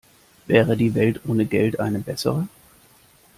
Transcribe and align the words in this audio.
Wäre 0.47 0.75
die 0.77 0.95
Welt 0.95 1.21
ohne 1.27 1.45
Geld 1.45 1.79
eine 1.79 1.99
bessere? 1.99 2.47